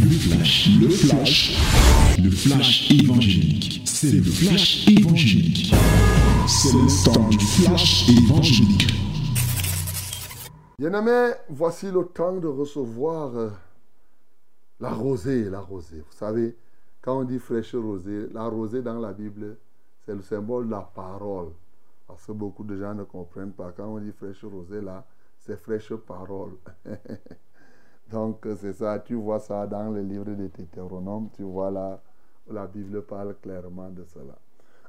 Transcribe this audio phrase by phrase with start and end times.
[0.00, 3.82] Le flash, le flash, le flash évangélique.
[3.84, 5.74] C'est le flash évangélique.
[6.46, 8.86] C'est le temps du flash évangélique.
[10.78, 13.50] Bien-aimés, voici le temps de recevoir euh,
[14.80, 15.98] la rosée, la rosée.
[15.98, 16.56] Vous savez,
[17.00, 19.56] quand on dit fraîche rosée, la rosée dans la Bible,
[20.04, 21.52] c'est le symbole de la parole.
[22.06, 23.72] Parce que beaucoup de gens ne comprennent pas.
[23.76, 25.06] Quand on dit fraîche rosée, là,
[25.38, 26.52] c'est fraîche parole.
[28.10, 28.98] Donc, c'est ça.
[29.00, 31.28] Tu vois ça dans le livre de Deutéronome.
[31.34, 32.00] Tu vois là,
[32.50, 34.36] la Bible parle clairement de cela.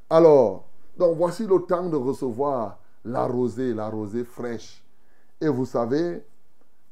[0.10, 0.66] Alors,
[0.98, 4.84] donc voici le temps de recevoir la rosée, la rosée fraîche.
[5.40, 6.24] Et vous savez,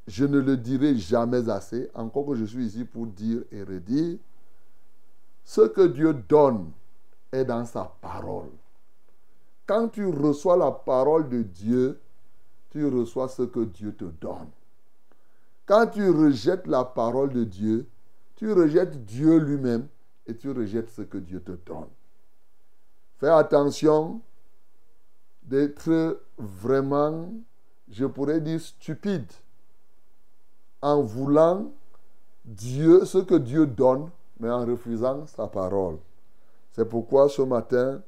[0.06, 4.18] je ne le dirai jamais assez, encore que je suis ici pour dire et redire,
[5.44, 6.70] ce que Dieu donne
[7.32, 8.50] est dans sa parole.
[9.66, 12.00] Quand tu reçois la parole de Dieu,
[12.70, 14.50] tu reçois ce que Dieu te donne.
[15.66, 17.86] Quand tu rejettes la parole de Dieu,
[18.36, 19.88] tu rejettes Dieu lui-même
[20.26, 21.88] et tu rejettes ce que Dieu te donne.
[23.18, 24.20] Fais attention
[25.42, 27.32] d'être vraiment,
[27.88, 29.30] je pourrais dire, stupide
[30.82, 31.72] en voulant
[32.44, 35.98] Dieu, ce que Dieu donne, mais en refusant sa parole.
[36.72, 38.02] C'est pourquoi ce matin,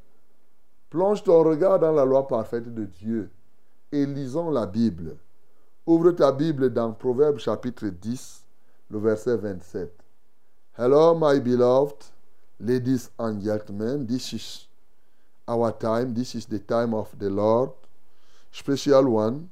[0.91, 3.31] plonge ton regard dans la loi parfaite de Dieu
[3.91, 5.17] et lisons la Bible.
[5.89, 8.44] Ouvre ta Bible dans Proverbe chapitre 10,
[8.91, 9.91] le verset 27.
[10.77, 12.05] Hello, my beloved,
[12.61, 14.69] ladies and gentlemen, this is
[15.48, 16.12] our time.
[16.12, 17.70] This is the time of the Lord.
[18.53, 19.48] Special one.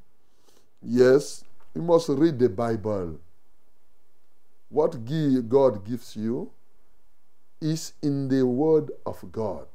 [0.82, 1.42] Yes,
[1.74, 3.18] you must read the Bible.
[4.68, 4.94] What
[5.48, 6.50] God gives you
[7.62, 9.68] is in the Word of God.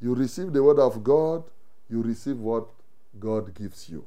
[0.00, 1.42] You receive the Word of God,
[1.90, 2.68] you receive what
[3.18, 4.04] God gives you.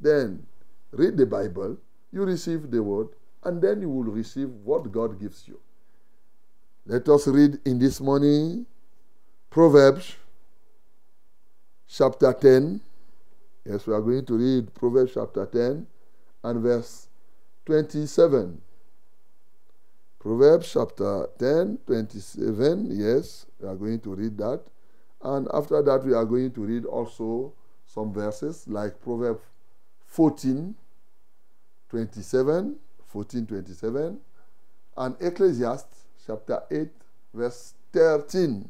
[0.00, 0.46] Then
[0.92, 1.76] read the Bible,
[2.12, 3.08] you receive the Word,
[3.44, 5.58] and then you will receive what God gives you.
[6.86, 8.66] Let us read in this morning
[9.50, 10.16] Proverbs
[11.88, 12.80] chapter 10.
[13.64, 15.86] Yes, we are going to read Proverbs chapter 10
[16.44, 17.08] and verse
[17.66, 18.60] 27.
[20.18, 22.88] Proverbs chapter 10, 27.
[22.90, 24.62] Yes, we are going to read that.
[25.22, 27.52] And after that, we are going to read also
[27.86, 29.42] some verses like Proverbs
[30.06, 30.74] 14,
[31.92, 32.76] 27,
[33.12, 34.18] 14, 27,
[34.96, 36.90] and Ecclesiastes chapter 8,
[37.34, 38.64] verse 13.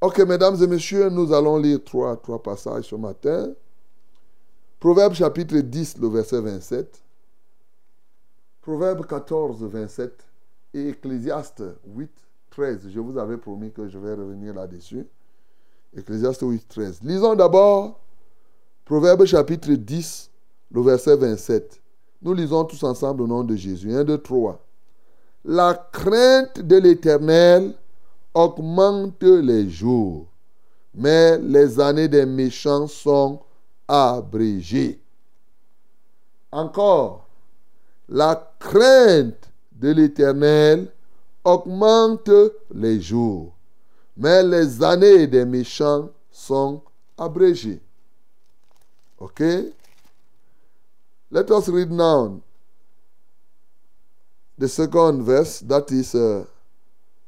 [0.00, 3.52] Ok, mesdames et messieurs, nous allons lire trois, trois passages ce matin.
[4.78, 7.02] Proverbe chapitre 10, le verset 27.
[8.60, 10.24] Proverbe 14, 27.
[10.74, 12.10] Et Ecclésiaste 8,
[12.50, 12.88] 13.
[12.90, 15.06] Je vous avais promis que je vais revenir là-dessus.
[15.96, 17.00] Ecclésiaste 8, 13.
[17.02, 17.98] Lisons d'abord
[18.84, 20.30] Proverbe chapitre 10,
[20.70, 21.80] le verset 27.
[22.22, 23.94] Nous lisons tous ensemble au nom de Jésus.
[23.94, 24.58] 1, 2, 3.
[25.44, 27.74] La crainte de l'Éternel
[28.34, 30.26] augmente les jours,
[30.94, 33.40] mais les années des méchants sont
[33.86, 35.00] abrégées.
[36.50, 37.28] Encore,
[38.08, 40.90] la crainte de l'Éternel
[41.44, 42.30] augmente
[42.74, 43.54] les jours,
[44.16, 46.82] mais les années des méchants sont
[47.16, 47.80] abrégées.
[49.18, 49.42] Ok?
[51.30, 52.40] Let us read now
[54.56, 56.44] the second verse, that is uh,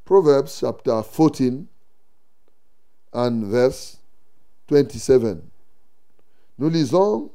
[0.05, 1.67] Proverbs chapter 14
[3.13, 3.99] and verse
[4.69, 5.43] 27.
[6.59, 7.31] Nous lisons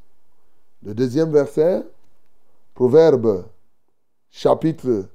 [0.84, 1.84] le deuxième verset,
[2.74, 3.46] Proverbe
[4.32, 5.10] chapitre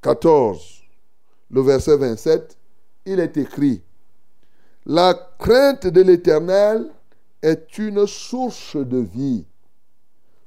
[0.00, 0.82] 14,
[1.50, 2.56] le verset 27.
[3.04, 3.82] Il est écrit,
[4.86, 6.90] La crainte de l'Éternel
[7.42, 9.44] est une source de vie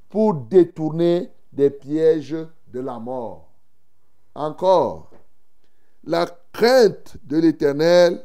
[0.08, 2.36] pour détourner des pièges
[2.68, 3.50] de la mort.
[4.34, 5.10] Encore,
[6.04, 8.24] la crainte de l'Éternel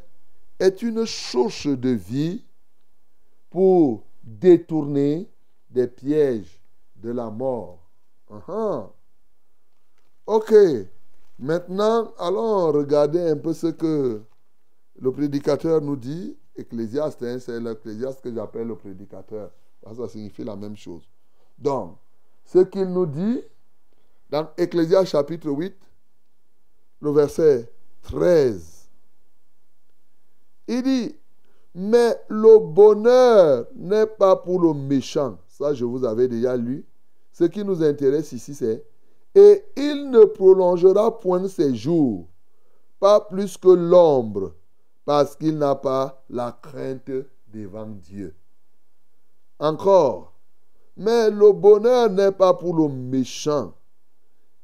[0.60, 2.46] est une source de vie
[3.50, 5.30] pour détourner
[5.70, 6.62] des pièges
[6.96, 7.80] de la mort.
[8.30, 8.90] Uh-huh.
[10.26, 10.54] Ok,
[11.38, 14.22] maintenant allons regarder un peu ce que
[15.00, 16.38] le prédicateur nous dit.
[16.56, 19.52] Ecclésiaste, hein, c'est l'ecclésiaste que j'appelle le prédicateur.
[19.84, 21.04] Ça signifie la même chose.
[21.58, 21.98] Donc,
[22.46, 23.42] ce qu'il nous dit
[24.30, 25.76] dans Ecclésiaste chapitre 8,
[27.02, 27.72] le verset
[28.04, 28.90] 13,
[30.68, 31.16] il dit,
[31.76, 35.38] mais le bonheur n'est pas pour le méchant.
[35.48, 36.86] Ça, je vous avais déjà lu.
[37.32, 38.86] Ce qui nous intéresse ici, c'est,
[39.36, 42.28] et il ne prolongera point ses jours,
[43.00, 44.54] pas plus que l'ombre
[45.06, 47.12] parce qu'il n'a pas la crainte
[47.48, 48.36] devant Dieu.
[49.60, 50.33] Encore,
[50.96, 53.74] mais le bonheur n'est pas pour le méchant.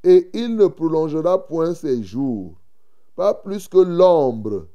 [0.03, 2.55] et il ne prolongera point ses jours,
[3.15, 4.67] pas plus que l'ombre,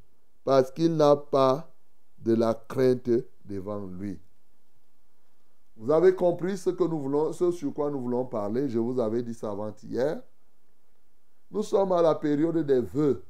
[0.45, 1.73] parce qu'il n'a pas
[2.19, 3.11] de la crainte
[3.45, 4.21] devant lui.
[5.77, 8.69] Vous avez compris ce, que nous voulons, ce sur quoi nous voulons parler.
[8.69, 10.23] Je vous avais dit ça avant-hier.
[11.51, 13.25] Nous sommes à la période des vœux.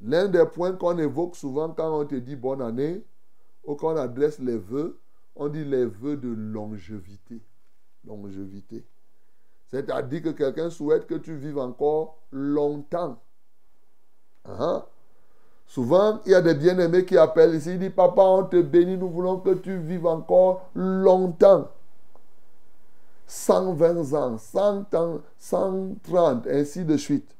[0.00, 3.04] L'un des points qu'on évoque souvent quand on te dit bonne année
[3.64, 5.00] ou qu'on adresse les vœux,
[5.36, 7.40] on dit les vœux de longévité.
[8.06, 8.84] Longévité.
[9.68, 13.18] C'est-à-dire que quelqu'un souhaite que tu vives encore longtemps.
[14.44, 14.84] Hein?
[15.66, 18.98] Souvent, il y a des bien-aimés qui appellent ici, ils disent, papa, on te bénit,
[18.98, 21.70] nous voulons que tu vives encore longtemps.
[23.26, 27.34] 120 ans, 100 ans, 130, ainsi de suite.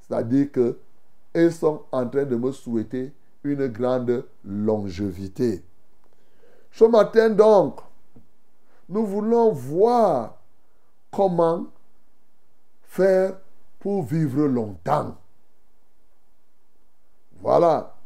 [0.00, 5.64] C'est-à-dire qu'ils sont en train de me souhaiter une grande longévité.
[6.78, 7.80] Ce matin donc,
[8.88, 10.36] nous voulons voir
[11.10, 11.66] comment
[12.84, 13.36] faire
[13.80, 15.16] pour vivre longtemps.
[17.40, 17.96] Voilà.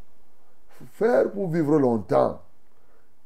[0.94, 2.40] Faire pour vivre longtemps.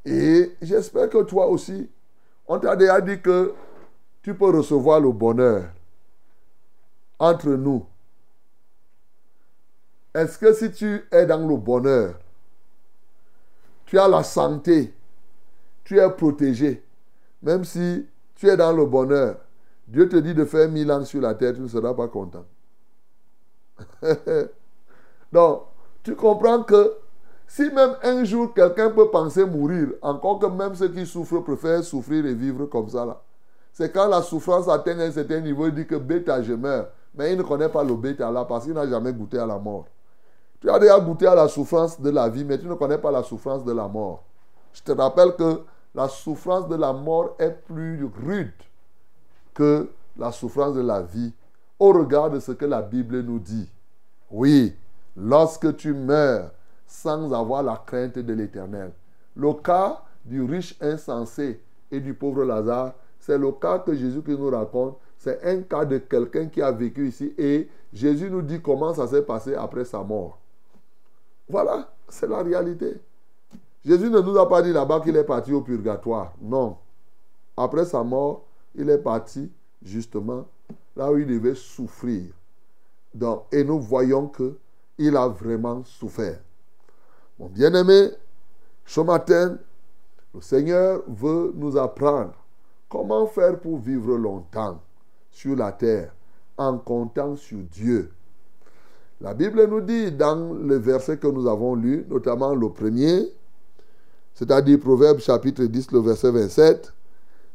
[0.05, 1.89] Et j'espère que toi aussi,
[2.49, 3.55] on t'a déjà dit que
[4.23, 5.69] tu peux recevoir le bonheur
[7.21, 7.87] entre nous.
[10.13, 12.17] Est-ce que si tu es dans le bonheur,
[13.85, 14.93] tu as la santé,
[15.87, 16.85] tu es protégé,
[17.43, 19.37] même si tu es dans le bonheur,
[19.87, 22.45] Dieu te dit de faire mille ans sur la terre, tu ne seras pas content.
[25.33, 25.63] Donc,
[26.03, 26.95] tu comprends que
[27.47, 31.85] si même un jour quelqu'un peut penser mourir, encore que même ceux qui souffrent préfèrent
[31.85, 33.23] souffrir et vivre comme ça là.
[33.73, 36.89] C'est quand la souffrance atteint un certain niveau, il dit que bêta, je meurs.
[37.15, 39.59] Mais il ne connaît pas le bêta là parce qu'il n'a jamais goûté à la
[39.59, 39.85] mort.
[40.61, 43.13] Tu as déjà goûté à la souffrance de la vie, mais tu ne connais pas
[43.13, 44.25] la souffrance de la mort.
[44.73, 45.63] Je te rappelle que
[45.97, 48.53] la souffrance de la mort est plus rude
[49.55, 49.89] que
[50.19, 51.33] la souffrance de la vie
[51.79, 53.69] au regard de ce que la Bible nous dit.
[54.31, 54.77] Oui,
[55.17, 56.51] lorsque tu meurs
[56.87, 58.93] sans avoir la crainte de l'éternel.
[59.35, 61.61] Le cas du riche insensé
[61.91, 64.99] et du pauvre Lazare, c'est le cas que Jésus nous raconte.
[65.17, 69.07] C'est un cas de quelqu'un qui a vécu ici et Jésus nous dit comment ça
[69.07, 70.39] s'est passé après sa mort.
[71.49, 73.01] Voilà, c'est la réalité.
[73.87, 76.33] Jésus ne nous a pas dit là-bas qu'il est parti au purgatoire.
[76.43, 76.77] Non.
[77.57, 78.45] Après sa mort,
[78.75, 79.49] il est parti
[79.81, 80.45] justement
[80.97, 82.25] là où il devait souffrir.
[83.53, 84.59] Et nous voyons que
[84.99, 86.41] il a vraiment souffert.
[87.39, 88.11] Mon bien-aimé,
[88.85, 89.57] ce matin,
[90.35, 92.35] le Seigneur veut nous apprendre
[92.89, 94.81] comment faire pour vivre longtemps
[95.31, 96.13] sur la terre
[96.59, 98.11] en comptant sur Dieu.
[99.21, 103.29] La Bible nous dit dans le verset que nous avons lu, notamment le premier,
[104.37, 106.95] c'est-à-dire Proverbe chapitre 10, le verset 27,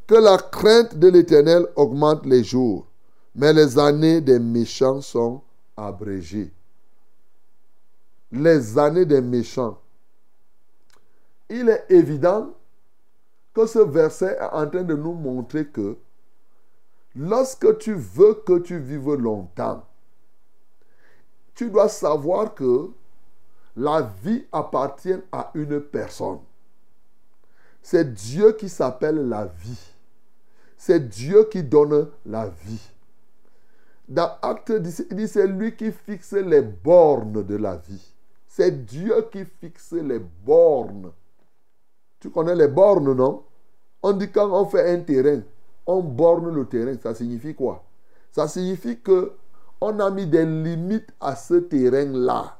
[0.07, 2.85] que la crainte de l'Éternel augmente les jours,
[3.33, 5.41] mais les années des méchants sont
[5.77, 6.51] abrégées
[8.31, 9.79] les années des méchants.
[11.49, 12.53] Il est évident
[13.53, 15.97] que ce verset est en train de nous montrer que
[17.15, 19.85] lorsque tu veux que tu vives longtemps,
[21.53, 22.89] tu dois savoir que
[23.75, 26.39] la vie appartient à une personne.
[27.81, 29.79] C'est Dieu qui s'appelle la vie.
[30.77, 32.89] C'est Dieu qui donne la vie.
[34.07, 38.13] Dans Acte il dit c'est lui qui fixe les bornes de la vie.
[38.47, 41.11] C'est Dieu qui fixe les bornes.
[42.19, 43.43] Tu connais les bornes, non?
[44.03, 45.41] On dit quand on fait un terrain,
[45.85, 46.95] on borne le terrain.
[47.01, 47.83] Ça signifie quoi?
[48.31, 49.33] Ça signifie que
[49.79, 52.57] on a mis des limites à ce terrain-là.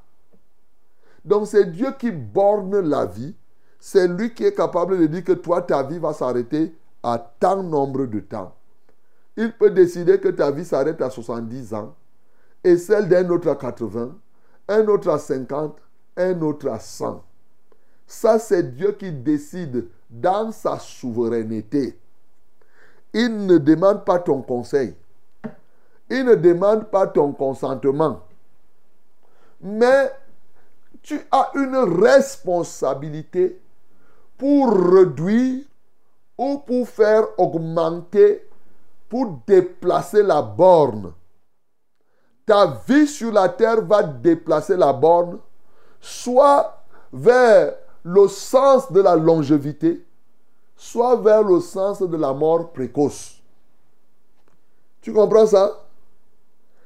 [1.23, 3.35] Donc c'est Dieu qui borne la vie.
[3.83, 7.63] C'est lui qui est capable de dire que toi, ta vie va s'arrêter à tant
[7.63, 8.55] nombre de temps.
[9.35, 11.95] Il peut décider que ta vie s'arrête à 70 ans
[12.63, 14.15] et celle d'un autre à 80
[14.67, 15.79] un autre à 50,
[16.15, 17.23] un autre à 100.
[18.05, 21.97] Ça, c'est Dieu qui décide dans sa souveraineté.
[23.13, 24.95] Il ne demande pas ton conseil.
[26.09, 28.21] Il ne demande pas ton consentement.
[29.59, 30.11] Mais
[31.01, 33.59] tu as une responsabilité
[34.41, 35.63] pour réduire
[36.36, 38.50] ou pour faire augmenter,
[39.07, 41.13] pour déplacer la borne
[42.51, 45.39] ta vie sur la terre va déplacer la borne,
[46.01, 46.83] soit
[47.13, 50.05] vers le sens de la longévité,
[50.75, 53.39] soit vers le sens de la mort précoce.
[55.01, 55.81] Tu comprends ça?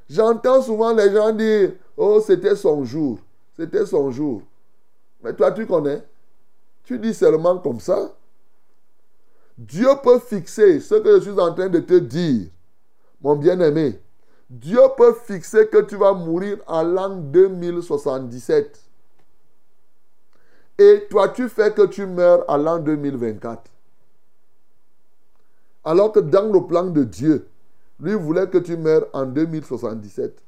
[0.07, 3.17] J'entends souvent les gens dire, oh, c'était son jour,
[3.55, 4.43] c'était son jour.
[5.23, 6.03] Mais toi, tu connais
[6.85, 8.13] Tu dis seulement comme ça
[9.57, 12.47] Dieu peut fixer ce que je suis en train de te dire,
[13.21, 14.01] mon bien-aimé.
[14.49, 18.81] Dieu peut fixer que tu vas mourir en l'an 2077.
[20.77, 23.71] Et toi, tu fais que tu meurs à l'an 2024.
[25.85, 27.47] Alors que dans le plan de Dieu,
[27.99, 30.43] lui voulait que tu meurs en 2077.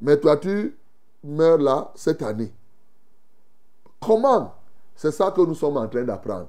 [0.00, 0.76] Mais toi, tu
[1.24, 2.52] meurs là cette année.
[4.00, 4.54] Comment?
[4.98, 6.48] C'est ça que nous sommes en train d'apprendre.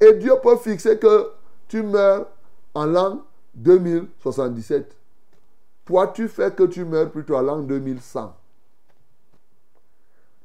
[0.00, 1.32] Et Dieu peut fixer que
[1.66, 2.28] tu meurs
[2.74, 3.22] en l'an
[3.56, 4.96] 2077.
[5.84, 8.36] Toi, tu fais que tu meurs plutôt à l'an 2100.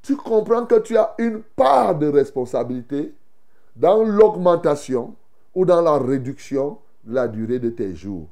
[0.02, 3.14] Tu comprends que tu as une part de responsabilité
[3.76, 5.14] dans l'augmentation
[5.54, 8.30] ou dans la réduction de la durée de tes jours.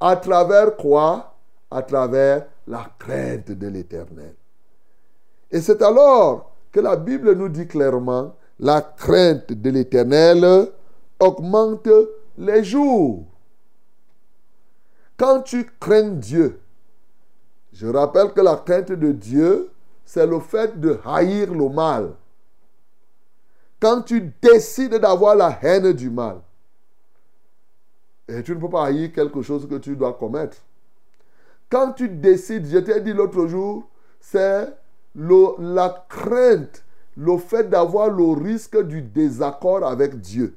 [0.00, 1.34] À travers quoi?
[1.70, 4.34] À travers la crainte de l'éternel.
[5.50, 10.68] Et c'est alors que la Bible nous dit clairement, la crainte de l'éternel
[11.20, 11.88] augmente
[12.38, 13.26] les jours.
[15.16, 16.60] Quand tu crains Dieu,
[17.72, 19.70] je rappelle que la crainte de Dieu,
[20.04, 22.14] c'est le fait de haïr le mal.
[23.78, 26.40] Quand tu décides d'avoir la haine du mal,
[28.28, 30.56] et tu ne peux pas haïr quelque chose que tu dois commettre.
[31.68, 33.88] Quand tu décides, je t'ai dit l'autre jour,
[34.20, 34.72] c'est
[35.14, 36.84] la crainte,
[37.16, 40.56] le fait d'avoir le risque du désaccord avec Dieu,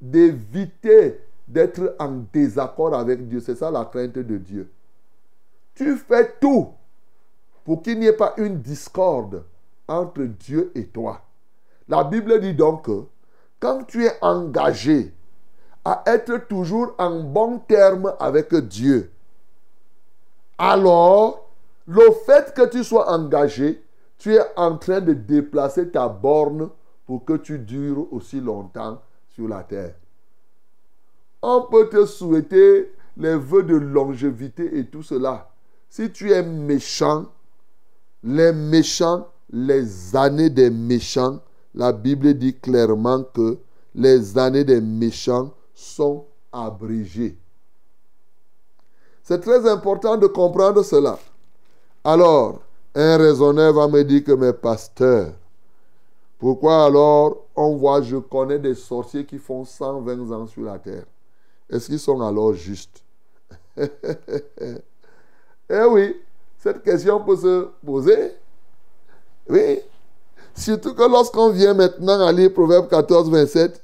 [0.00, 3.40] d'éviter d'être en désaccord avec Dieu.
[3.40, 4.70] C'est ça la crainte de Dieu.
[5.74, 6.68] Tu fais tout
[7.64, 9.44] pour qu'il n'y ait pas une discorde
[9.88, 11.22] entre Dieu et toi.
[11.88, 13.04] La Bible dit donc que
[13.60, 15.12] quand tu es engagé
[15.84, 19.10] à être toujours en bon terme avec Dieu,
[20.58, 21.48] alors
[21.86, 23.82] le fait que tu sois engagé,
[24.18, 26.70] tu es en train de déplacer ta borne
[27.06, 29.94] pour que tu dures aussi longtemps sur la terre.
[31.42, 35.50] On peut te souhaiter les vœux de longévité et tout cela.
[35.88, 37.26] Si tu es méchant,
[38.22, 41.40] les méchants, les années des méchants,
[41.74, 43.58] la Bible dit clairement que
[43.94, 47.38] les années des méchants sont abrégées.
[49.22, 51.18] C'est très important de comprendre cela.
[52.04, 52.60] Alors,
[52.96, 55.32] un raisonneur va me dire que mes pasteurs,
[56.38, 61.04] pourquoi alors on voit, je connais des sorciers qui font 120 ans sur la terre
[61.68, 63.02] Est-ce qu'ils sont alors justes?
[65.68, 66.14] Eh oui,
[66.58, 68.34] cette question peut se poser.
[69.48, 69.80] Oui.
[70.54, 73.82] Surtout que lorsqu'on vient maintenant à lire Proverbe 14, 27,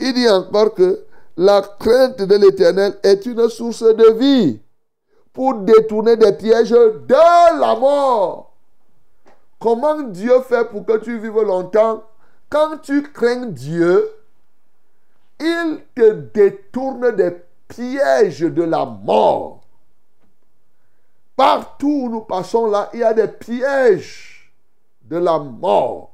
[0.00, 1.04] il dit encore que
[1.36, 4.60] la crainte de l'éternel est une source de vie
[5.32, 8.52] pour détourner des pièges de la mort.
[9.58, 12.02] Comment Dieu fait pour que tu vives longtemps?
[12.48, 14.10] Quand tu crains Dieu,
[15.38, 17.36] il te détourne des
[17.68, 19.60] pièges de la mort.
[21.36, 24.52] Partout où nous passons là, il y a des pièges
[25.02, 26.10] de la mort.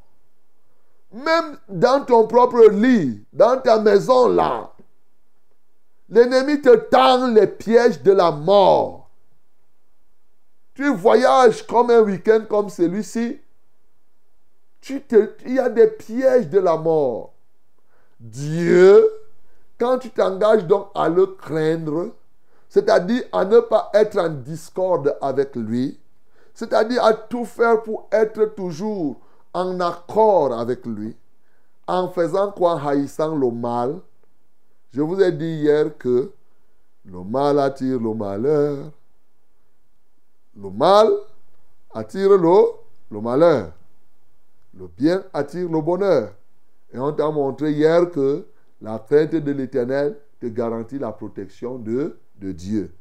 [1.12, 4.70] Même dans ton propre lit, dans ta maison là,
[6.08, 9.05] l'ennemi te tend les pièges de la mort.
[10.76, 13.40] Tu voyages comme un week-end comme celui-ci,
[14.90, 17.32] il y a des pièges de la mort.
[18.20, 19.08] Dieu,
[19.78, 22.10] quand tu t'engages donc à le craindre,
[22.68, 25.98] c'est-à-dire à ne pas être en discorde avec lui,
[26.52, 29.18] c'est-à-dire à tout faire pour être toujours
[29.54, 31.16] en accord avec lui,
[31.86, 33.98] en faisant quoi haïssant le mal.
[34.92, 36.30] Je vous ai dit hier que
[37.06, 38.90] le mal attire le malheur.
[40.60, 41.08] Le mal
[41.92, 43.72] attire le, malheur.
[44.78, 46.32] Le bien attire le bonheur.
[46.92, 48.46] Et on t'a montré hier que
[48.80, 52.92] la crainte de l'éternel te garantit la protection de de Dieu.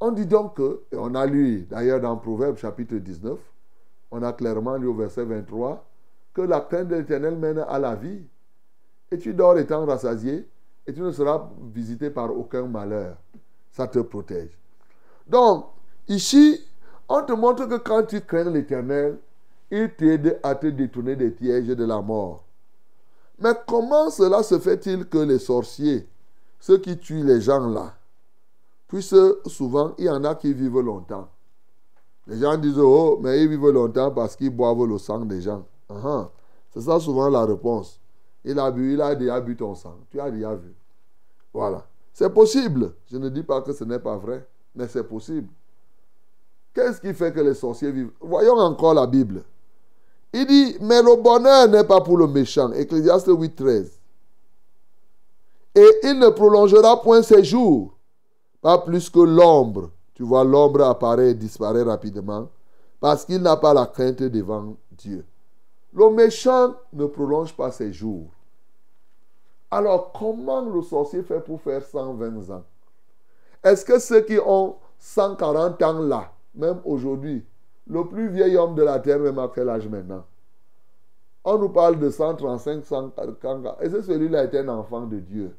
[0.00, 3.38] On dit donc que, et on a lu d'ailleurs dans Proverbe chapitre 19,
[4.10, 5.84] on a clairement lu au verset 23,
[6.32, 8.22] que la crainte de l'éternel mène à la vie.
[9.10, 10.46] Et tu dors étant rassasié,
[10.86, 13.16] et tu ne seras visité par aucun malheur.
[13.72, 14.56] Ça te protège.
[15.28, 15.66] Donc,
[16.08, 16.60] ici,
[17.08, 19.18] on te montre que quand tu crains l'éternel,
[19.70, 22.44] il t'aide à te détourner des pièges de la mort.
[23.38, 26.08] Mais comment cela se fait-il que les sorciers,
[26.58, 27.94] ceux qui tuent les gens là,
[28.88, 29.16] puisque
[29.46, 31.28] souvent, il y en a qui vivent longtemps.
[32.26, 35.64] Les gens disent, oh, mais ils vivent longtemps parce qu'ils boivent le sang des gens.
[36.70, 38.00] C'est ça souvent la réponse.
[38.44, 39.96] Il a bu, il a déjà bu ton sang.
[40.10, 40.74] Tu as déjà vu.
[41.52, 41.86] Voilà.
[42.12, 42.94] C'est possible.
[43.10, 45.48] Je ne dis pas que ce n'est pas vrai, mais c'est possible.
[46.74, 48.12] Qu'est-ce qui fait que les sorciers vivent?
[48.20, 49.42] Voyons encore la Bible.
[50.32, 52.70] Il dit, mais le bonheur n'est pas pour le méchant.
[52.72, 53.98] Ecclésiaste 8, 13
[55.78, 57.94] et il ne prolongera point ses jours.
[58.60, 59.90] Pas plus que l'ombre.
[60.14, 62.48] Tu vois, l'ombre apparaît et disparaît rapidement
[63.00, 65.24] parce qu'il n'a pas la crainte devant Dieu.
[65.92, 68.26] Le méchant ne prolonge pas ses jours.
[69.70, 72.64] Alors, comment le sorcier fait pour faire 120 ans?
[73.62, 77.44] Est-ce que ceux qui ont 140 ans là, même aujourd'hui,
[77.86, 80.24] le plus vieil homme de la terre, même à quel âge maintenant
[81.44, 83.76] On nous parle de 135, 140 ans.
[83.80, 85.56] Et c'est celui-là est un enfant de Dieu.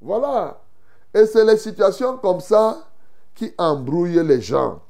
[0.00, 0.60] Voilà.
[1.14, 2.86] Et c'est les situations comme ça
[3.34, 4.80] qui embrouillent les gens.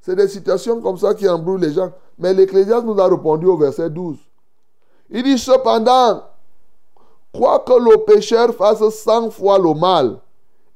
[0.00, 1.92] C'est des situations comme ça qui embrouillent les gens.
[2.18, 4.18] Mais l'Ecclésiaste nous a répondu au verset 12.
[5.10, 6.24] Il dit cependant,
[7.32, 10.20] Crois que le pécheur fasse 100 fois le mal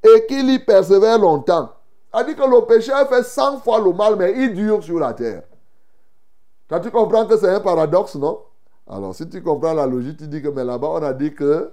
[0.03, 1.71] et qu'il y persévère longtemps.
[2.13, 5.13] a dit que le pécheur fait 100 fois le mal, mais il dure sur la
[5.13, 5.43] terre.
[6.69, 8.41] Quand tu comprends que c'est un paradoxe, non?
[8.87, 11.71] Alors, si tu comprends la logique, tu dis que, mais là-bas, on a dit que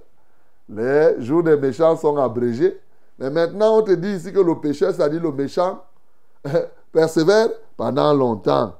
[0.68, 2.78] les jours des méchants sont abrégés.
[3.18, 5.82] Mais maintenant, on te dit ici que le pécheur, c'est-à-dire le méchant,
[6.92, 8.74] persévère pendant longtemps.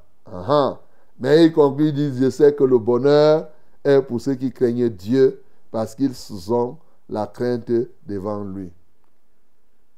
[1.19, 3.49] Mais il conclut, il dit, je sais que le bonheur
[3.85, 6.12] est pour ceux qui craignent Dieu parce qu'ils
[6.53, 6.76] ont
[7.09, 7.71] la crainte
[8.07, 8.71] devant lui.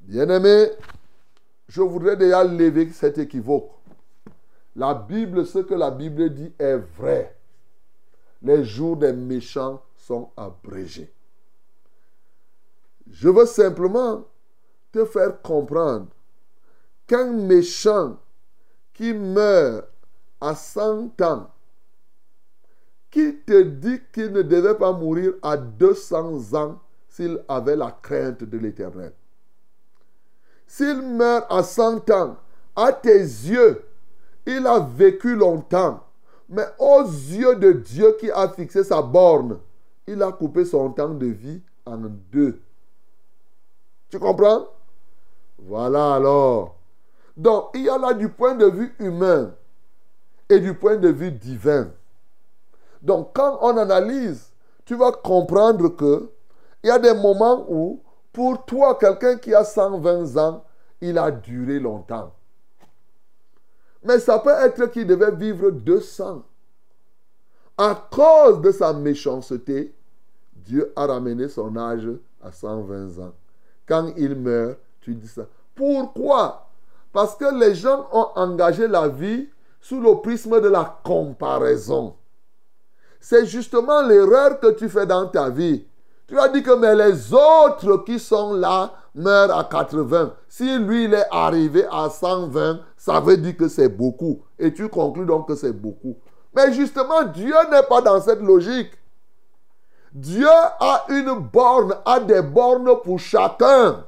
[0.08, 0.70] Bien-aimé,
[1.68, 3.70] je voudrais déjà lever cet équivoque.
[4.74, 7.36] La Bible, ce que la Bible dit est vrai.
[8.40, 11.12] Les jours des méchants sont abrégés.
[13.10, 14.24] Je veux simplement
[14.92, 16.06] te faire comprendre
[17.06, 18.16] qu'un méchant
[18.94, 19.90] qui meurt
[20.40, 21.50] à 100 ans
[23.10, 28.44] qui te dit qu'il ne devait pas mourir à 200 ans s'il avait la crainte
[28.44, 29.12] de l'éternel
[30.68, 32.36] S'il meurt à 100 ans,
[32.76, 33.84] à tes yeux,
[34.46, 36.04] il a vécu longtemps.
[36.48, 39.58] Mais aux yeux de Dieu qui a fixé sa borne,
[40.06, 41.98] il a coupé son temps de vie en
[42.30, 42.60] deux.
[44.08, 44.68] Tu comprends?
[45.58, 46.76] Voilà alors.
[47.36, 49.52] Donc, il y a là du point de vue humain
[50.48, 51.90] et du point de vue divin.
[53.02, 54.52] Donc quand on analyse,
[54.84, 56.30] tu vas comprendre que
[56.82, 58.00] il y a des moments où,
[58.38, 60.64] pour toi, quelqu'un qui a 120 ans,
[61.00, 62.32] il a duré longtemps.
[64.04, 66.44] Mais ça peut être qu'il devait vivre 200.
[67.76, 69.92] À cause de sa méchanceté,
[70.54, 72.08] Dieu a ramené son âge
[72.40, 73.32] à 120 ans.
[73.88, 75.42] Quand il meurt, tu dis ça.
[75.74, 76.68] Pourquoi?
[77.12, 79.48] Parce que les gens ont engagé la vie
[79.80, 82.14] sous le prisme de la comparaison.
[83.18, 85.87] C'est justement l'erreur que tu fais dans ta vie.
[86.28, 90.34] Tu as dit que mais les autres qui sont là meurent à 80.
[90.46, 94.42] Si lui, il est arrivé à 120, ça veut dire que c'est beaucoup.
[94.58, 96.16] Et tu conclus donc que c'est beaucoup.
[96.54, 98.92] Mais justement, Dieu n'est pas dans cette logique.
[100.12, 104.04] Dieu a une borne, a des bornes pour chacun.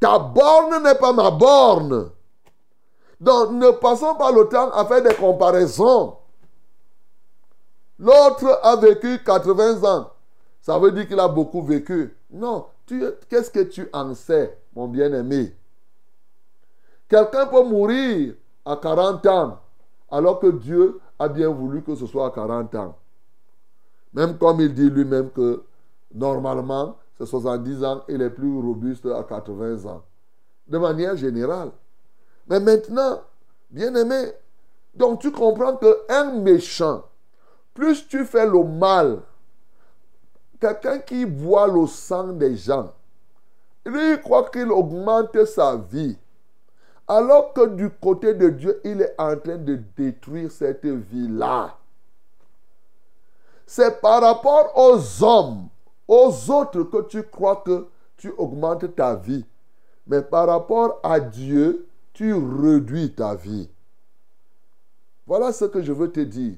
[0.00, 2.10] Ta borne n'est pas ma borne.
[3.20, 6.16] Donc ne passons pas le temps à faire des comparaisons.
[7.98, 10.10] L'autre a vécu 80 ans.
[10.62, 12.16] Ça veut dire qu'il a beaucoup vécu.
[12.30, 12.66] Non.
[13.28, 15.54] Qu'est-ce que tu en sais, mon bien-aimé?
[17.08, 19.60] Quelqu'un peut mourir à 40 ans,
[20.10, 22.96] alors que Dieu a bien voulu que ce soit à 40 ans.
[24.14, 25.64] Même comme il dit lui-même que
[26.14, 30.02] normalement, c'est 70 ans et les plus robustes à 80 ans.
[30.68, 31.72] De manière générale.
[32.48, 33.20] Mais maintenant,
[33.70, 34.32] bien-aimé,
[34.94, 37.04] donc tu comprends qu'un méchant
[37.74, 39.20] plus tu fais le mal,
[40.62, 42.92] quelqu'un qui voit le sang des gens,
[43.84, 46.16] lui croit qu'il augmente sa vie.
[47.08, 51.76] Alors que du côté de Dieu, il est en train de détruire cette vie-là.
[53.66, 55.68] C'est par rapport aux hommes,
[56.06, 59.44] aux autres que tu crois que tu augmentes ta vie.
[60.06, 63.68] Mais par rapport à Dieu, tu réduis ta vie.
[65.26, 66.54] Voilà ce que je veux te dire.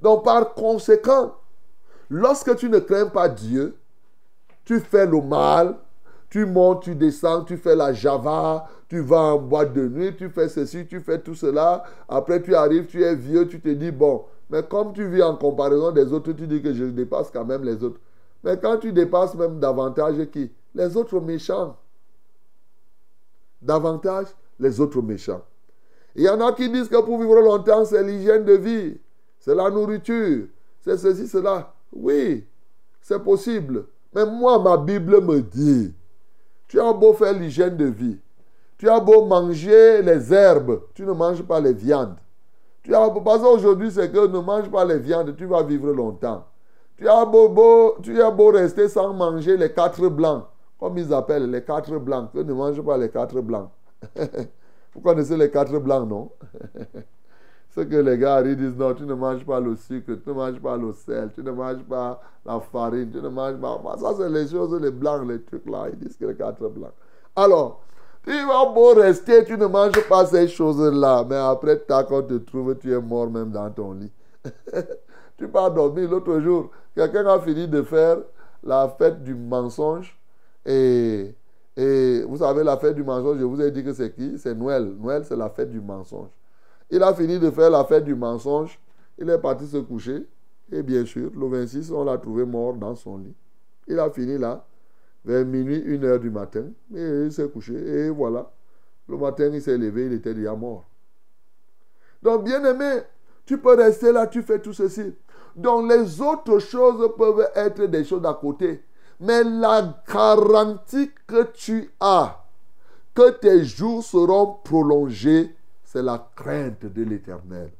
[0.00, 1.34] Donc par conséquent,
[2.10, 3.76] lorsque tu ne crains pas Dieu,
[4.64, 5.76] tu fais le mal,
[6.28, 10.28] tu montes, tu descends, tu fais la java, tu vas en boîte de nuit, tu
[10.28, 11.84] fais ceci, tu fais tout cela.
[12.08, 15.36] Après, tu arrives, tu es vieux, tu te dis, bon, mais comme tu vis en
[15.36, 18.00] comparaison des autres, tu dis que je dépasse quand même les autres.
[18.44, 20.52] Mais quand tu dépasses même davantage qui?
[20.74, 21.76] Les autres méchants.
[23.60, 24.26] Davantage
[24.58, 25.42] les autres méchants.
[26.14, 28.98] Il y en a qui disent que pour vivre longtemps, c'est l'hygiène de vie
[29.40, 30.46] c'est la nourriture,
[30.82, 31.74] c'est ceci, cela.
[31.92, 32.46] Oui,
[33.00, 33.86] c'est possible.
[34.14, 35.94] Mais moi, ma Bible me dit,
[36.68, 38.18] tu as beau faire l'hygiène de vie,
[38.78, 42.16] tu as beau manger les herbes, tu ne manges pas les viandes.
[42.82, 45.92] Tu as beau, parce qu'aujourd'hui, c'est que ne mange pas les viandes, tu vas vivre
[45.92, 46.46] longtemps.
[46.96, 50.44] Tu as beau, tu as beau rester sans manger les quatre blancs,
[50.78, 53.70] comme ils appellent les quatre blancs, que ne mangent pas les quatre blancs.
[54.94, 56.30] Vous connaissez les quatre blancs, non?
[57.70, 60.58] Ce que les gars disent, non, tu ne manges pas le sucre, tu ne manges
[60.60, 63.96] pas le sel, tu ne manges pas la farine, tu ne manges pas...
[63.96, 65.86] Ça, c'est les choses, les blancs, les trucs là.
[65.92, 66.90] Ils disent que les quatre blancs.
[67.36, 67.82] Alors,
[68.24, 71.24] tu vas beau rester, tu ne manges pas ces choses-là.
[71.28, 74.12] Mais après, quand on te trouve, tu es mort même dans ton lit.
[75.38, 76.10] tu pars dormir.
[76.10, 78.18] L'autre jour, quelqu'un a fini de faire
[78.64, 80.18] la fête du mensonge.
[80.66, 81.36] Et,
[81.76, 84.38] et vous savez, la fête du mensonge, je vous ai dit que c'est qui?
[84.38, 84.92] C'est Noël.
[84.98, 86.30] Noël, c'est la fête du mensonge.
[86.90, 88.78] Il a fini de faire la fête du mensonge.
[89.18, 90.26] Il est parti se coucher.
[90.72, 93.34] Et bien sûr, le 26, on l'a trouvé mort dans son lit.
[93.86, 94.64] Il a fini là,
[95.24, 96.64] vers minuit, une heure du matin.
[96.94, 97.74] Et il s'est couché.
[97.74, 98.50] Et voilà.
[99.08, 100.84] Le matin, il s'est levé, il était déjà mort.
[102.22, 103.00] Donc, bien aimé,
[103.44, 105.14] tu peux rester là, tu fais tout ceci.
[105.56, 108.84] Donc, les autres choses peuvent être des choses à côté.
[109.18, 112.44] Mais la garantie que tu as
[113.14, 115.54] que tes jours seront prolongés,
[115.90, 117.72] c'est la crainte de l'éternel.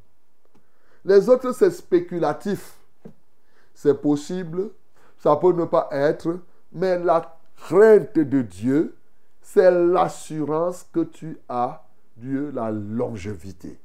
[1.04, 2.74] Les autres, c'est spéculatif.
[3.72, 4.70] C'est possible,
[5.16, 6.40] ça peut ne pas être,
[6.72, 8.96] mais la crainte de Dieu,
[9.40, 11.84] c'est l'assurance que tu as,
[12.16, 13.78] Dieu, la longévité.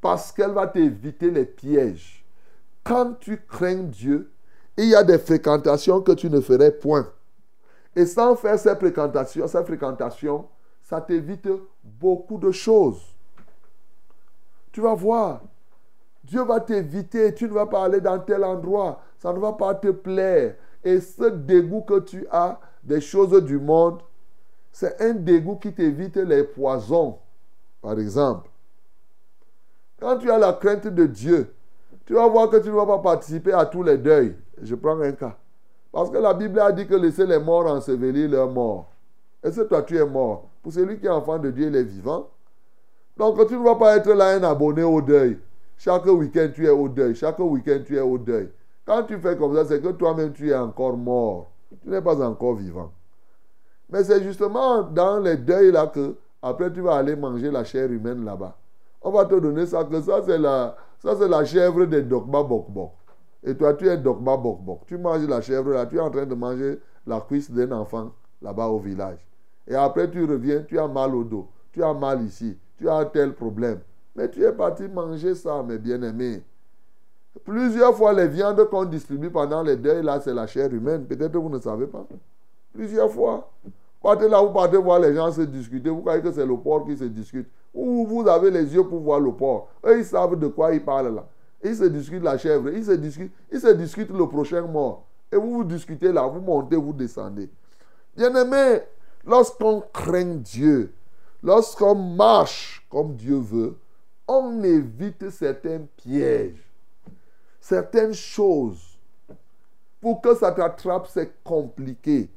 [0.00, 2.24] Parce qu'elle va t'éviter les pièges.
[2.82, 4.32] Quand tu crains Dieu,
[4.78, 7.12] il y a des fréquentations que tu ne ferais point.
[7.94, 10.48] Et sans faire ces fréquentations, ces fréquentations,
[10.82, 11.48] ça t'évite
[11.84, 13.14] beaucoup de choses.
[14.72, 15.42] Tu vas voir,
[16.24, 19.74] Dieu va t'éviter, tu ne vas pas aller dans tel endroit, ça ne va pas
[19.74, 20.56] te plaire.
[20.82, 24.00] Et ce dégoût que tu as des choses du monde,
[24.72, 27.18] c'est un dégoût qui t'évite les poisons,
[27.80, 28.50] par exemple.
[30.00, 31.54] Quand tu as la crainte de Dieu,
[32.04, 34.36] tu vas voir que tu ne vas pas participer à tous les deuils.
[34.60, 35.36] Je prends un cas.
[35.92, 38.90] Parce que la Bible a dit que laisser les morts ensevelir leurs morts.
[39.42, 40.50] Est-ce que toi tu es mort?
[40.64, 42.30] Pour celui qui est enfant de Dieu, il est vivant.
[43.18, 45.38] Donc tu ne vas pas être là un abonné au deuil.
[45.76, 47.14] Chaque week-end tu es au deuil.
[47.14, 48.50] Chaque week-end tu es au deuil.
[48.86, 51.50] Quand tu fais comme ça, c'est que toi-même tu es encore mort.
[51.82, 52.90] Tu n'es pas encore vivant.
[53.90, 57.92] Mais c'est justement dans les deuils là que après tu vas aller manger la chair
[57.92, 58.56] humaine là-bas.
[59.02, 62.42] On va te donner ça, que ça c'est la, ça c'est la chèvre des Dokma
[62.42, 62.92] Bokbok.
[63.42, 64.86] Et toi, tu es Dokma Bokbok.
[64.86, 68.12] Tu manges la chèvre là, tu es en train de manger la cuisse d'un enfant
[68.40, 69.18] là-bas au village.
[69.66, 73.04] Et après, tu reviens, tu as mal au dos, tu as mal ici, tu as
[73.06, 73.80] tel problème.
[74.16, 76.42] Mais tu es parti manger ça, mes bien-aimés.
[77.44, 81.04] Plusieurs fois, les viandes qu'on distribue pendant les deuils, là, c'est la chair humaine.
[81.04, 82.06] Peut-être que vous ne savez pas.
[82.72, 83.50] Plusieurs fois.
[84.00, 85.90] Partez là, vous partez voir les gens se discuter.
[85.90, 87.48] Vous croyez que c'est le porc qui se discute.
[87.72, 89.68] Ou vous avez les yeux pour voir le porc.
[89.84, 91.26] Eux, ils savent de quoi ils parlent là.
[91.62, 92.68] Ils se discutent la chèvre.
[92.68, 95.06] Ils se discutent, ils se discutent le prochain mort.
[95.32, 97.50] Et vous vous discutez là, vous montez, vous descendez.
[98.16, 98.82] Bien-aimé,
[99.26, 100.92] lorsqu'on craint Dieu,
[101.42, 103.76] lorsqu'on marche comme Dieu veut,
[104.26, 106.62] on évite certains pièges,
[107.60, 108.98] certaines choses.
[110.00, 112.28] Pour que ça t'attrape, c'est compliqué.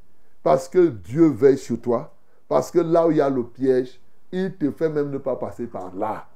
[0.41, 2.13] Parce que Dieu veille sur toi.
[2.47, 3.99] Parce que là où il y a le piège,
[4.31, 6.27] il te fait même ne pas passer par là.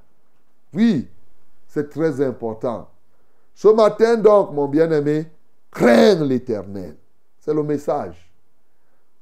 [0.74, 1.08] Oui,
[1.68, 2.90] c'est très important.
[3.54, 5.28] Ce matin donc, mon bien-aimé,
[5.70, 6.98] crains l'Éternel.
[7.40, 8.32] C'est le message.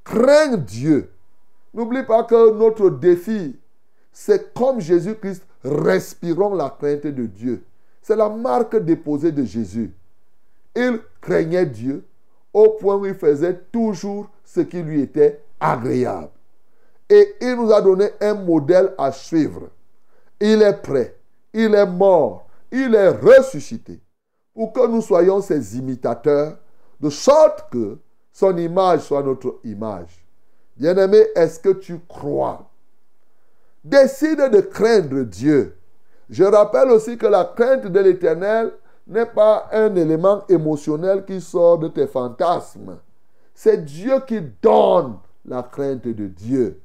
[0.04, 1.12] Crains Dieu.
[1.72, 3.56] N'oublie pas que notre défi,
[4.12, 7.62] c'est comme Jésus-Christ, respirons la crainte de Dieu.
[8.02, 9.94] C'est la marque déposée de Jésus.
[10.74, 12.04] Il craignait Dieu
[12.52, 16.30] au point où il faisait toujours ce qui lui était agréable.
[17.08, 19.68] Et il nous a donné un modèle à suivre.
[20.40, 21.16] Il est prêt.
[21.52, 22.46] Il est mort.
[22.70, 24.00] Il est ressuscité.
[24.54, 26.56] Pour que nous soyons ses imitateurs,
[27.00, 27.98] de sorte que
[28.32, 30.19] son image soit notre image.
[30.80, 32.70] Bien-aimé, est-ce que tu crois?
[33.84, 35.76] Décide de craindre Dieu.
[36.30, 38.72] Je rappelle aussi que la crainte de l'Éternel
[39.06, 42.96] n'est pas un élément émotionnel qui sort de tes fantasmes.
[43.54, 46.80] C'est Dieu qui donne la crainte de Dieu.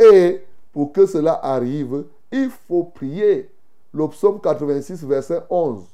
[0.00, 3.48] Et pour que cela arrive, il faut prier.
[3.94, 5.84] Le psaume 86, verset 11.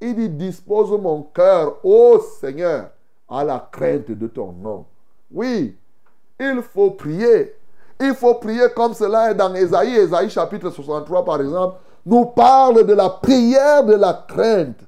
[0.00, 2.88] Il dit, dispose mon cœur, ô Seigneur,
[3.28, 4.86] à la crainte de ton nom.
[5.30, 5.76] Oui,
[6.40, 7.54] il faut prier.
[8.00, 9.96] Il faut prier comme cela est dans Ésaïe.
[9.96, 14.80] Ésaïe chapitre 63, par exemple, nous parle de la prière de la crainte.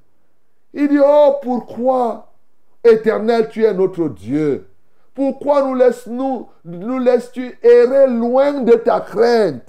[0.75, 2.29] Il dit, oh, pourquoi,
[2.85, 4.69] éternel, tu es notre Dieu?
[5.15, 9.65] Pourquoi nous laisses-nous, nous laisses-tu errer loin de ta crainte?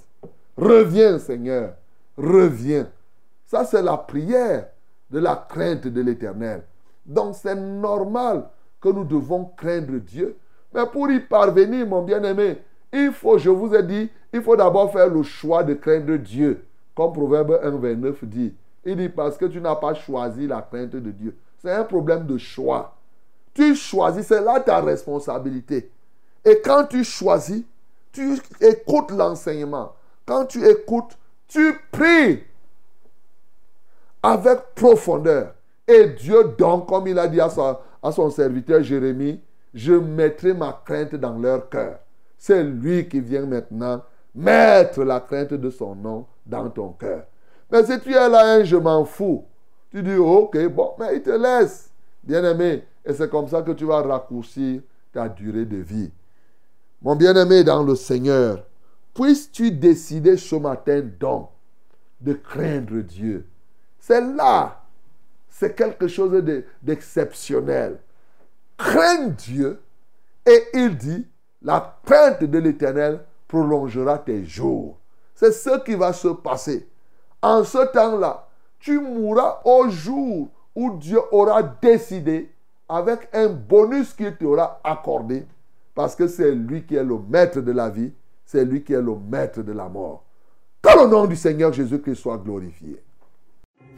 [0.57, 1.73] Reviens, Seigneur,
[2.17, 2.87] reviens.
[3.45, 4.67] Ça, c'est la prière
[5.09, 6.63] de la crainte de l'éternel.
[7.05, 8.43] Donc, c'est normal
[8.79, 10.37] que nous devons craindre Dieu
[10.73, 14.91] Mais pour y parvenir, mon bien-aimé, il faut, je vous ai dit, il faut d'abord
[14.91, 16.65] faire le choix de craindre Dieu.
[16.95, 18.53] Comme Proverbe 1, 29 dit.
[18.85, 21.35] Il dit parce que tu n'as pas choisi la crainte de Dieu.
[21.61, 22.95] C'est un problème de choix.
[23.53, 25.91] Tu choisis, c'est là ta responsabilité.
[26.45, 27.63] Et quand tu choisis,
[28.11, 29.93] tu écoutes l'enseignement.
[30.25, 32.43] Quand tu écoutes, tu pries
[34.23, 35.53] avec profondeur.
[35.87, 39.41] Et Dieu donc, comme il a dit à son, à son serviteur Jérémie,
[39.73, 41.99] je mettrai ma crainte dans leur cœur.
[42.37, 44.03] C'est lui qui vient maintenant
[44.33, 47.25] mettre la crainte de son nom dans ton cœur.
[47.71, 49.45] Mais si tu es là, un je m'en fous,
[49.91, 51.91] tu dis, ok, bon, mais il te laisse,
[52.23, 52.83] bien-aimé.
[53.05, 56.11] Et c'est comme ça que tu vas raccourcir ta durée de vie.
[57.01, 58.65] Mon bien-aimé dans le Seigneur,
[59.13, 61.49] puisses-tu décider ce matin donc
[62.21, 63.45] de craindre Dieu?
[63.99, 64.83] C'est là,
[65.49, 66.43] c'est quelque chose
[66.81, 67.99] d'exceptionnel.
[68.79, 69.81] Crains Dieu
[70.45, 71.27] et il dit,
[71.61, 74.97] la crainte de l'Éternel prolongera tes jours.
[75.35, 76.87] C'est ce qui va se passer.
[77.41, 78.47] En ce temps-là,
[78.79, 82.49] tu mourras au jour où Dieu aura décidé,
[82.87, 85.45] avec un bonus qu'il t'aura accordé,
[85.93, 88.13] parce que c'est lui qui est le maître de la vie,
[88.45, 90.23] c'est lui qui est le maître de la mort.
[90.81, 93.03] Que le nom du Seigneur Jésus-Christ soit glorifié.